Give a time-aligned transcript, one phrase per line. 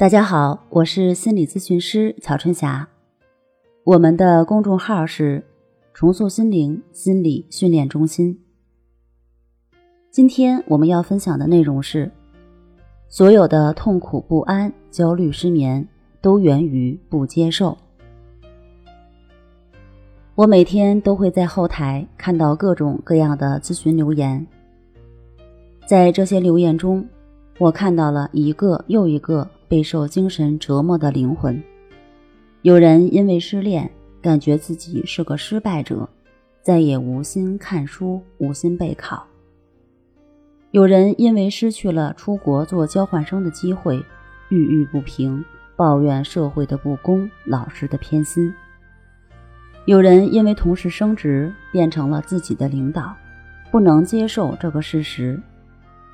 [0.00, 2.88] 大家好，我是心理咨询师曹春霞。
[3.84, 5.44] 我们的公众号是
[5.92, 8.40] “重塑心灵心理训练中心”。
[10.10, 12.10] 今天我们要分享的内容是：
[13.10, 15.86] 所有的痛苦、不安、焦虑、失眠，
[16.22, 17.76] 都源于不接受。
[20.34, 24.46] 我每天都会在后台看到各种各样的咨询留言，
[25.84, 27.06] 在这些留言中，
[27.58, 31.62] 我看到了一个又一个备受精神折磨的灵魂。
[32.62, 33.88] 有人因为失恋，
[34.20, 36.08] 感觉自己是个失败者，
[36.60, 39.22] 再也无心看书、无心备考；
[40.72, 44.04] 有人因为失去了出国做交换生的机会，
[44.48, 45.44] 郁郁不平，
[45.76, 48.52] 抱怨社会的不公、老师的偏心；
[49.84, 53.16] 有人因为同事升职变成了自己的领导，
[53.70, 55.40] 不能接受这个事实，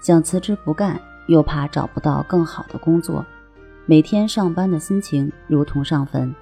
[0.00, 3.22] 想辞职不干，又怕找不到更好的工作。
[3.84, 6.32] 每天上班的心情如同上坟，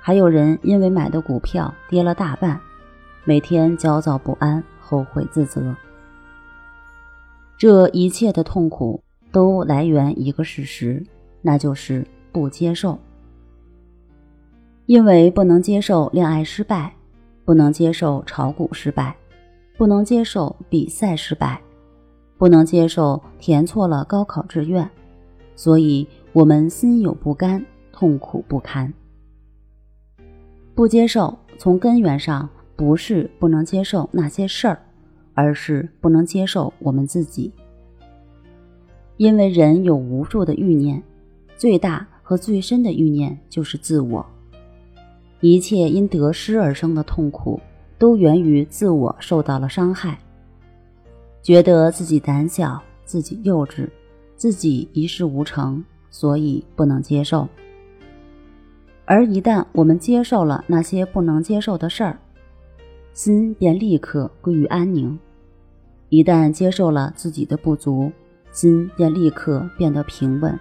[0.00, 2.60] 还有人因为买的股票跌了大半，
[3.24, 5.74] 每天焦躁不安、后悔自责。
[7.58, 11.04] 这一切的痛苦都来源一个事实，
[11.42, 12.96] 那就是不接受。
[14.86, 16.94] 因为不能接受恋爱失败，
[17.44, 19.16] 不能接受炒股失败，
[19.76, 21.60] 不能接受比赛失败，
[22.38, 24.88] 不能接受填错了高考志愿。
[25.56, 28.92] 所以，我们心有不甘，痛苦不堪。
[30.74, 34.78] 不接受，从根源上不是不能接受那些事儿，
[35.32, 37.50] 而是不能接受我们自己。
[39.16, 41.02] 因为人有无数的欲念，
[41.56, 44.24] 最大和最深的欲念就是自我。
[45.40, 47.58] 一切因得失而生的痛苦，
[47.98, 50.18] 都源于自我受到了伤害，
[51.40, 53.88] 觉得自己胆小，自己幼稚。
[54.36, 57.48] 自己一事无成，所以不能接受。
[59.04, 62.18] 而一旦我们接受了那些不能接受的事儿，
[63.12, 65.18] 心便立刻归于安宁。
[66.08, 68.12] 一旦接受了自己的不足，
[68.52, 70.58] 心便立刻变得平稳。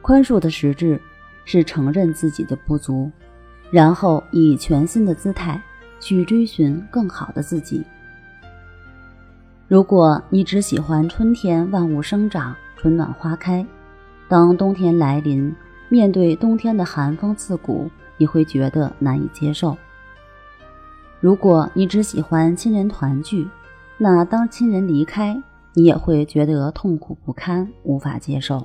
[0.00, 1.00] 宽恕的实质
[1.44, 3.10] 是承认自己的不足，
[3.70, 5.60] 然后以全新的姿态
[6.00, 7.84] 去追寻更好的自己。
[9.68, 13.66] 如果你只喜欢春天万物生长、春暖花开，
[14.28, 15.52] 当冬天来临，
[15.88, 19.76] 面对冬天的寒风刺骨，你会觉得难以接受；
[21.18, 23.48] 如果你只喜欢亲人团聚，
[23.98, 25.36] 那当亲人离开，
[25.74, 28.64] 你也会觉得痛苦不堪、无法接受；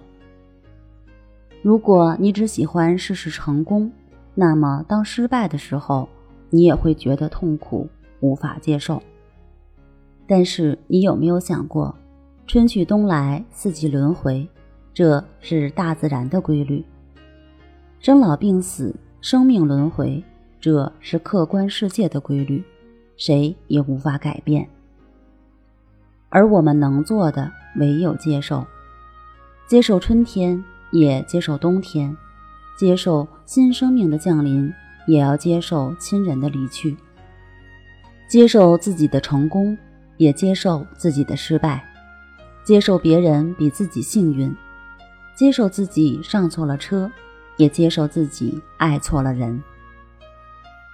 [1.64, 3.92] 如果你只喜欢事事成功，
[4.36, 6.08] 那么当失败的时候，
[6.52, 9.02] 你也会觉得痛苦、无法接受。
[10.32, 11.94] 但是你有没有想过，
[12.48, 14.48] 春去冬来，四季轮回，
[14.94, 16.82] 这是大自然的规律；
[18.00, 20.24] 生老病死，生命轮回，
[20.58, 22.64] 这是客观世界的规律，
[23.18, 24.66] 谁也无法改变。
[26.30, 28.66] 而我们能做的，唯有接受：
[29.68, 32.16] 接受春天，也接受冬天；
[32.80, 34.72] 接受新生命的降临，
[35.08, 36.96] 也要接受亲人的离去；
[38.30, 39.78] 接受自己的成功。
[40.22, 41.84] 也接受自己的失败，
[42.64, 44.56] 接受别人比自己幸运，
[45.34, 47.12] 接受自己上错了车，
[47.58, 49.60] 也接受自己爱错了人。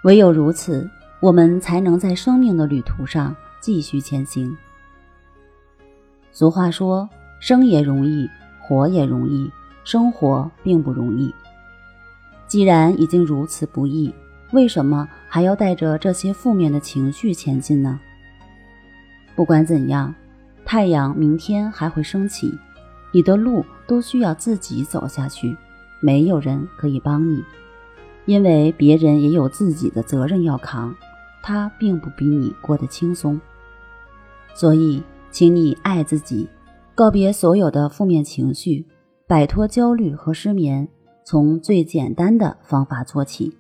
[0.06, 0.90] 唯有如此，
[1.20, 4.56] 我们才能在生命的旅途上继续前行。
[6.32, 7.10] 俗话说
[7.42, 8.30] ：“生也容易，
[8.62, 9.52] 活也容易，
[9.84, 11.36] 生活并不容易。”
[12.48, 14.16] 既然已经如此不易，
[14.54, 18.00] 为什么还要带着这些负面的情绪前进呢？
[19.38, 20.14] 不管怎样，
[20.66, 22.52] 太阳明天还会升起，
[23.14, 25.56] 你的路都需要自己走下去，
[26.02, 27.44] 没有人可以帮你，
[28.26, 30.94] 因为别人也有自己的责任要扛，
[31.44, 33.40] 他并不比你过得轻松。
[34.56, 36.50] 所以，请你爱自己，
[36.96, 38.88] 告别所有的负面情绪，
[39.28, 40.88] 摆脱焦虑和失眠，
[41.24, 43.56] 从最简单的方法做起，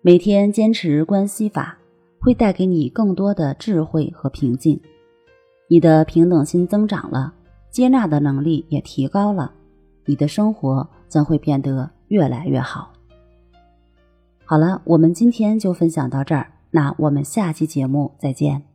[0.00, 1.77] 每天坚持关系法。
[2.20, 4.80] 会带给你更多的智慧和平静，
[5.68, 7.32] 你的平等心增长了，
[7.70, 9.52] 接纳的能力也提高了，
[10.04, 12.92] 你的生活将会变得越来越好。
[14.44, 18.67] 好了，我们今天就分享到这儿，那我们下期节目再见。